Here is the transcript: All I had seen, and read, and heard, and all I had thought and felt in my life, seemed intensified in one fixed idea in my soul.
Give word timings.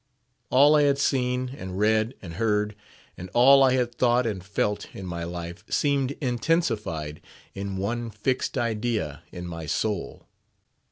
All 0.49 0.75
I 0.75 0.81
had 0.81 0.97
seen, 0.97 1.53
and 1.55 1.77
read, 1.77 2.15
and 2.23 2.33
heard, 2.41 2.75
and 3.19 3.29
all 3.35 3.61
I 3.61 3.73
had 3.73 3.93
thought 3.93 4.25
and 4.25 4.43
felt 4.43 4.87
in 4.95 5.05
my 5.05 5.23
life, 5.23 5.63
seemed 5.69 6.13
intensified 6.19 7.21
in 7.53 7.77
one 7.77 8.09
fixed 8.09 8.57
idea 8.57 9.21
in 9.31 9.45
my 9.45 9.67
soul. 9.67 10.25